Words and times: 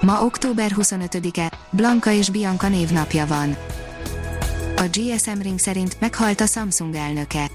Ma 0.00 0.24
október 0.24 0.72
25-e, 0.76 1.52
Blanka 1.70 2.12
és 2.12 2.30
Bianca 2.30 2.68
névnapja 2.68 3.26
van. 3.26 3.56
A 4.76 4.82
GSM 4.92 5.40
Ring 5.40 5.58
szerint 5.58 6.00
meghalt 6.00 6.40
a 6.40 6.46
Samsung 6.46 6.94
elnöke. 6.94 7.50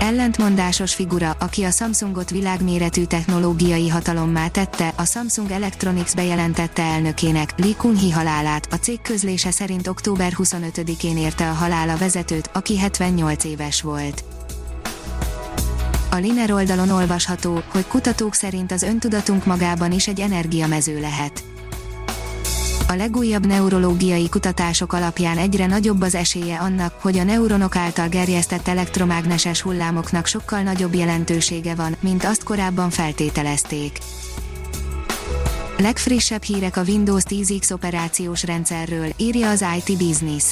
Ellentmondásos 0.00 0.94
figura, 0.94 1.36
aki 1.40 1.62
a 1.62 1.70
Samsungot 1.70 2.30
világméretű 2.30 3.04
technológiai 3.04 3.88
hatalommá 3.88 4.48
tette, 4.48 4.92
a 4.96 5.04
Samsung 5.04 5.50
Electronics 5.50 6.14
bejelentette 6.14 6.82
elnökének, 6.82 7.52
Lee 7.56 7.76
Kun-hee 7.76 8.14
halálát. 8.14 8.72
A 8.72 8.76
cég 8.76 9.00
közlése 9.00 9.50
szerint 9.50 9.86
október 9.86 10.32
25-én 10.36 11.16
érte 11.16 11.50
a 11.50 11.52
halála 11.52 11.96
vezetőt, 11.96 12.50
aki 12.52 12.78
78 12.78 13.44
éves 13.44 13.82
volt. 13.82 14.35
A 16.16 16.18
Liner 16.18 16.52
oldalon 16.52 16.90
olvasható, 16.90 17.62
hogy 17.68 17.86
kutatók 17.86 18.34
szerint 18.34 18.72
az 18.72 18.82
öntudatunk 18.82 19.44
magában 19.44 19.92
is 19.92 20.08
egy 20.08 20.20
energiamező 20.20 21.00
lehet. 21.00 21.44
A 22.88 22.94
legújabb 22.94 23.46
neurológiai 23.46 24.28
kutatások 24.28 24.92
alapján 24.92 25.38
egyre 25.38 25.66
nagyobb 25.66 26.02
az 26.02 26.14
esélye 26.14 26.58
annak, 26.58 26.92
hogy 27.00 27.18
a 27.18 27.24
neuronok 27.24 27.76
által 27.76 28.08
gerjesztett 28.08 28.68
elektromágneses 28.68 29.60
hullámoknak 29.60 30.26
sokkal 30.26 30.60
nagyobb 30.60 30.94
jelentősége 30.94 31.74
van, 31.74 31.96
mint 32.00 32.24
azt 32.24 32.42
korábban 32.42 32.90
feltételezték. 32.90 33.98
Legfrissebb 35.78 36.42
hírek 36.42 36.76
a 36.76 36.82
Windows 36.86 37.22
10X 37.28 37.72
operációs 37.72 38.44
rendszerről, 38.44 39.08
írja 39.16 39.50
az 39.50 39.64
IT 39.76 39.98
Business. 39.98 40.44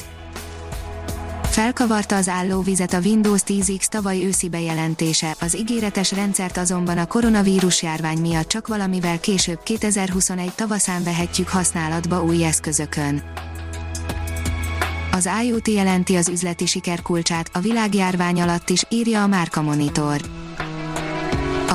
Felkavarta 1.55 2.17
az 2.17 2.29
állóvizet 2.29 2.93
a 2.93 2.99
Windows 2.99 3.41
10X 3.47 3.85
tavaly 3.85 4.25
őszi 4.25 4.49
bejelentése, 4.49 5.37
az 5.41 5.57
ígéretes 5.57 6.13
rendszert 6.13 6.57
azonban 6.57 6.99
a 6.99 7.07
koronavírus 7.07 7.83
járvány 7.83 8.19
miatt 8.19 8.49
csak 8.49 8.67
valamivel 8.67 9.21
később 9.21 9.63
2021 9.63 10.53
tavaszán 10.55 11.03
vehetjük 11.03 11.49
használatba 11.49 12.23
új 12.23 12.45
eszközökön. 12.45 13.23
Az 15.13 15.29
IoT 15.45 15.69
jelenti 15.69 16.17
az 16.17 16.29
üzleti 16.29 16.67
siker 16.67 17.03
kulcsát, 17.03 17.51
a 17.53 17.59
világjárvány 17.59 18.41
alatt 18.41 18.71
is, 18.71 18.85
írja 18.89 19.23
a 19.23 19.27
Márka 19.27 19.63
Monitor 19.63 20.21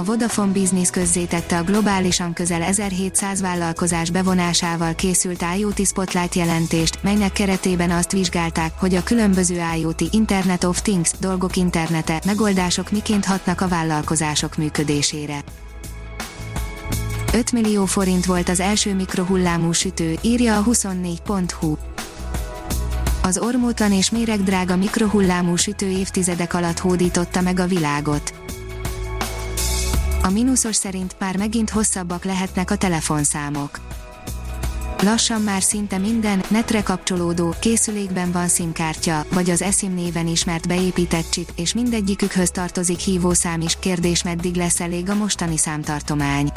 Vodafone 0.10 0.52
Business 0.52 0.90
közzétette 0.90 1.58
a 1.58 1.64
globálisan 1.64 2.34
közel 2.34 2.62
1700 2.62 3.42
vállalkozás 3.42 4.10
bevonásával 4.10 4.96
készült 4.96 5.44
IoT 5.58 5.86
Spotlight 5.86 6.36
jelentést, 6.36 7.04
melynek 7.04 7.32
keretében 7.32 7.92
azt 7.92 8.12
vizsgálták, 8.12 8.72
hogy 8.80 8.96
a 8.96 9.04
különböző 9.04 9.62
IoT 9.78 10.02
Internet 10.12 10.64
of 10.64 10.82
Things 10.82 11.12
dolgok 11.20 11.56
internete 11.56 12.22
megoldások 12.26 12.92
miként 12.92 13.26
hatnak 13.26 13.62
a 13.62 13.68
vállalkozások 13.68 14.58
működésére. 14.58 15.44
5 17.34 17.52
millió 17.52 17.86
forint 17.86 18.26
volt 18.26 18.50
az 18.50 18.60
első 18.60 18.96
mikrohullámú 18.96 19.72
sütő, 19.72 20.16
írja 20.22 20.58
a 20.58 20.64
24.hu. 20.64 21.76
Az 23.24 23.38
ormótlan 23.38 23.92
és 23.92 24.10
méregdrága 24.10 24.76
mikrohullámú 24.76 25.56
sütő 25.56 25.88
évtizedek 25.88 26.54
alatt 26.54 26.80
hódította 26.80 27.42
meg 27.42 27.60
a 27.60 27.66
világot 27.66 28.49
a 30.22 30.30
mínuszos 30.30 30.76
szerint 30.76 31.16
már 31.20 31.38
megint 31.38 31.70
hosszabbak 31.70 32.24
lehetnek 32.24 32.72
a 32.72 32.76
telefonszámok. 32.76 33.80
Lassan 35.04 35.42
már 35.42 35.62
szinte 35.62 35.98
minden 35.98 36.44
netre 36.48 36.84
kapcsolódó 36.84 37.56
készülékben 37.60 38.32
van 38.32 38.48
SIM-kártya, 38.48 39.26
vagy 39.34 39.50
az 39.50 39.62
eSIM 39.62 39.94
néven 39.94 40.28
ismert 40.28 40.68
beépített 40.68 41.30
chip, 41.30 41.52
és 41.56 41.74
mindegyikükhöz 41.74 42.52
tartozik 42.52 43.00
hívószám 43.00 43.62
is, 43.62 43.78
kérdés 43.80 44.24
meddig 44.24 44.56
lesz 44.56 44.80
elég 44.80 45.10
a 45.10 45.16
mostani 45.16 45.58
számtartomány. 45.58 46.52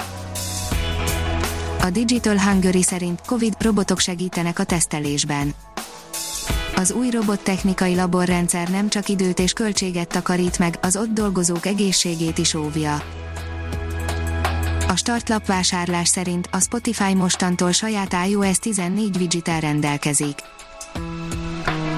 A 1.80 1.90
Digital 1.90 2.38
Hungary 2.38 2.82
szerint 2.82 3.20
Covid 3.26 3.54
robotok 3.58 3.98
segítenek 3.98 4.58
a 4.58 4.64
tesztelésben. 4.64 5.54
Az 6.76 6.92
új 6.92 7.10
robottechnikai 7.10 7.94
laborrendszer 7.94 8.68
nem 8.68 8.88
csak 8.88 9.08
időt 9.08 9.38
és 9.38 9.52
költséget 9.52 10.08
takarít 10.08 10.58
meg, 10.58 10.78
az 10.82 10.96
ott 10.96 11.12
dolgozók 11.12 11.66
egészségét 11.66 12.38
is 12.38 12.54
óvja. 12.54 13.02
A 14.92 14.96
startlap 14.96 15.46
vásárlás 15.46 16.08
szerint 16.08 16.48
a 16.50 16.60
Spotify 16.60 17.14
mostantól 17.14 17.72
saját 17.72 18.16
iOS 18.28 18.58
14 18.58 19.16
widget 19.16 19.60
rendelkezik. 19.60 20.42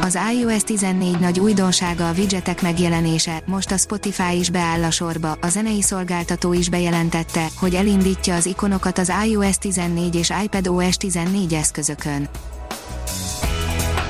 Az 0.00 0.18
iOS 0.34 0.62
14 0.62 1.18
nagy 1.18 1.40
újdonsága 1.40 2.08
a 2.08 2.12
widgetek 2.12 2.62
megjelenése, 2.62 3.42
most 3.46 3.70
a 3.70 3.76
Spotify 3.76 4.38
is 4.38 4.50
beáll 4.50 4.82
a 4.82 4.90
sorba, 4.90 5.36
a 5.40 5.48
zenei 5.48 5.82
szolgáltató 5.82 6.52
is 6.52 6.68
bejelentette, 6.68 7.46
hogy 7.56 7.74
elindítja 7.74 8.34
az 8.34 8.46
ikonokat 8.46 8.98
az 8.98 9.12
iOS 9.26 9.58
14 9.58 10.14
és 10.14 10.32
iPadOS 10.44 10.96
14 10.96 11.54
eszközökön. 11.54 12.28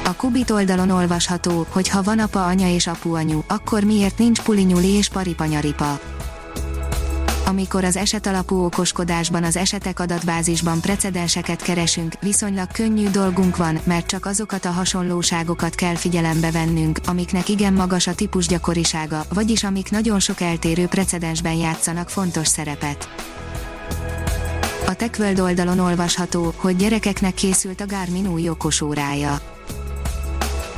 A 0.04 0.14
Kubit 0.16 0.50
oldalon 0.50 0.90
olvasható, 0.90 1.66
hogy 1.68 1.88
ha 1.88 2.02
van 2.02 2.18
apa, 2.18 2.46
anya 2.46 2.68
és 2.68 2.86
apu 2.86 3.14
anyu, 3.14 3.40
akkor 3.48 3.84
miért 3.84 4.18
nincs 4.18 4.40
pulinyuli 4.40 4.88
és 4.88 5.08
paripanyaripa 5.08 6.00
amikor 7.44 7.84
az 7.84 7.96
esetalapú 7.96 8.64
okoskodásban 8.64 9.44
az 9.44 9.56
esetek 9.56 10.00
adatbázisban 10.00 10.80
precedenseket 10.80 11.62
keresünk, 11.62 12.14
viszonylag 12.20 12.70
könnyű 12.72 13.08
dolgunk 13.08 13.56
van, 13.56 13.80
mert 13.84 14.06
csak 14.06 14.26
azokat 14.26 14.64
a 14.64 14.70
hasonlóságokat 14.70 15.74
kell 15.74 15.94
figyelembe 15.94 16.50
vennünk, 16.50 16.98
amiknek 17.06 17.48
igen 17.48 17.72
magas 17.72 18.06
a 18.06 18.14
típus 18.14 18.46
gyakorisága, 18.46 19.24
vagyis 19.34 19.64
amik 19.64 19.90
nagyon 19.90 20.20
sok 20.20 20.40
eltérő 20.40 20.86
precedensben 20.86 21.54
játszanak 21.54 22.08
fontos 22.08 22.48
szerepet. 22.48 23.08
A 24.86 24.94
TechWorld 24.94 25.40
oldalon 25.40 25.78
olvasható, 25.78 26.54
hogy 26.56 26.76
gyerekeknek 26.76 27.34
készült 27.34 27.80
a 27.80 27.86
Garmin 27.86 28.26
új 28.26 28.48
okosórája 28.48 29.53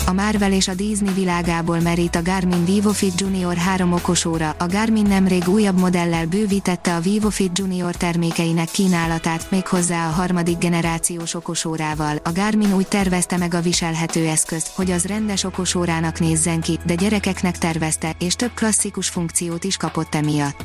a 0.07 0.13
Marvel 0.13 0.53
és 0.53 0.69
a 0.69 0.75
Disney 0.75 1.15
világából 1.15 1.81
merít 1.81 2.15
a 2.17 2.23
Garmin 2.23 2.65
VivoFit 2.65 3.21
Junior 3.21 3.57
3 3.57 3.93
okosóra, 3.93 4.55
a 4.59 4.67
Garmin 4.67 5.07
nemrég 5.07 5.49
újabb 5.49 5.79
modellel 5.79 6.27
bővítette 6.27 6.95
a 6.95 7.01
VivoFit 7.01 7.59
Junior 7.59 7.95
termékeinek 7.95 8.71
kínálatát, 8.71 9.51
méghozzá 9.51 10.09
a 10.09 10.11
harmadik 10.11 10.59
generációs 10.59 11.35
okosórával. 11.35 12.17
A 12.23 12.33
Garmin 12.33 12.75
úgy 12.75 12.87
tervezte 12.87 13.37
meg 13.37 13.55
a 13.55 13.61
viselhető 13.61 14.27
eszközt, 14.27 14.71
hogy 14.75 14.91
az 14.91 15.05
rendes 15.05 15.45
okosórának 15.45 16.21
nézzen 16.21 16.61
ki, 16.61 16.79
de 16.87 16.95
gyerekeknek 16.95 17.59
tervezte, 17.59 18.15
és 18.19 18.35
több 18.35 18.55
klasszikus 18.55 19.09
funkciót 19.09 19.65
is 19.65 19.77
kapott 19.77 20.15
emiatt. 20.15 20.65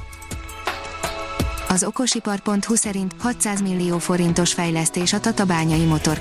Az 1.70 1.84
okosipar.hu 1.84 2.76
szerint 2.76 3.16
600 3.20 3.62
millió 3.62 3.98
forintos 3.98 4.54
fejlesztés 4.54 5.14
a 5.14 5.20
Tatabányai 5.20 5.86
Motor 5.86 6.20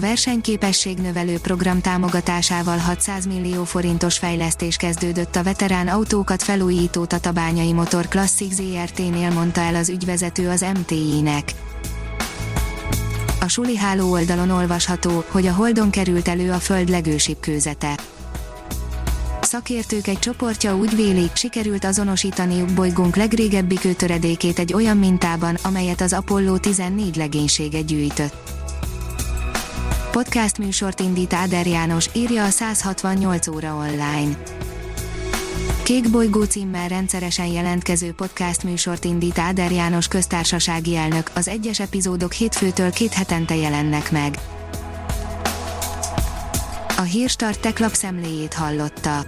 Classicnál 0.00 0.08
a 0.08 0.14
versenyképesség 0.14 0.98
növelő 0.98 1.38
program 1.38 1.80
támogatásával 1.80 2.76
600 2.76 3.26
millió 3.26 3.64
forintos 3.64 4.18
fejlesztés 4.18 4.76
kezdődött 4.76 5.36
a 5.36 5.42
veterán 5.42 5.88
autókat 5.88 6.42
felújító 6.42 7.04
Tatabányai 7.04 7.72
Motor 7.72 8.08
Classic 8.08 8.54
ZRT-nél 8.54 9.30
mondta 9.30 9.60
el 9.60 9.74
az 9.74 9.88
ügyvezető 9.88 10.48
az 10.48 10.64
MTI-nek. 10.78 11.52
A 13.40 13.48
suli 13.48 13.76
háló 13.76 14.10
oldalon 14.10 14.50
olvasható, 14.50 15.24
hogy 15.28 15.46
a 15.46 15.52
Holdon 15.52 15.90
került 15.90 16.28
elő 16.28 16.50
a 16.50 16.58
Föld 16.58 16.88
legősibb 16.88 17.40
kőzete 17.40 17.94
szakértők 19.40 20.06
egy 20.06 20.18
csoportja 20.18 20.76
úgy 20.76 20.96
véli, 20.96 21.30
sikerült 21.34 21.84
azonosítaniuk 21.84 22.72
bolygónk 22.72 23.16
legrégebbi 23.16 23.74
kőtöredékét 23.74 24.58
egy 24.58 24.72
olyan 24.72 24.96
mintában, 24.96 25.56
amelyet 25.62 26.00
az 26.00 26.12
Apollo 26.12 26.58
14 26.58 27.16
legénysége 27.16 27.80
gyűjtött. 27.80 28.59
Podcast 30.10 30.58
műsort 30.58 31.00
indít 31.00 31.32
Áder 31.32 31.66
János, 31.66 32.08
írja 32.12 32.44
a 32.44 32.48
168 32.48 33.46
óra 33.46 33.74
online. 33.74 34.36
Kék 35.82 36.10
bolygó 36.10 36.42
címmel 36.42 36.88
rendszeresen 36.88 37.46
jelentkező 37.46 38.12
podcast 38.12 38.62
műsort 38.62 39.04
indít 39.04 39.38
Áder 39.38 39.72
János 39.72 40.08
köztársasági 40.08 40.96
elnök, 40.96 41.30
az 41.34 41.48
egyes 41.48 41.80
epizódok 41.80 42.32
hétfőtől 42.32 42.90
két 42.90 43.12
hetente 43.12 43.54
jelennek 43.56 44.10
meg. 44.10 44.38
A 46.96 47.02
Hírstart 47.02 47.60
tech 47.60 47.80
lapszemléjét 47.80 48.54
hallotta. 48.54 49.24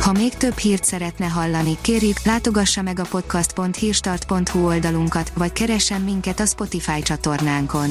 Ha 0.00 0.12
még 0.12 0.34
több 0.34 0.56
hírt 0.58 0.84
szeretne 0.84 1.26
hallani, 1.26 1.76
kérjük, 1.80 2.22
látogassa 2.24 2.82
meg 2.82 2.98
a 2.98 3.04
podcast.hírstart.hu 3.10 4.66
oldalunkat, 4.66 5.32
vagy 5.34 5.52
keressen 5.52 6.00
minket 6.00 6.40
a 6.40 6.46
Spotify 6.46 7.02
csatornánkon 7.02 7.90